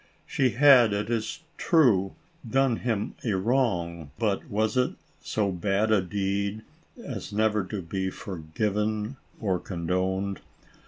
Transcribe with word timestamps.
She 0.25 0.49
had, 0.57 0.93
it 0.93 1.11
is 1.11 1.43
true, 1.59 2.15
done 2.49 2.77
him 2.77 3.13
a 3.23 3.33
wrong; 3.35 4.09
but 4.17 4.49
was 4.49 4.75
it 4.75 4.95
so 5.21 5.51
bad 5.51 5.91
a 5.91 6.01
deed, 6.01 6.63
as 6.97 7.31
never 7.31 7.63
to 7.65 7.83
be 7.83 8.09
forgiven 8.09 9.17
or 9.39 9.59
condoned 9.59 10.41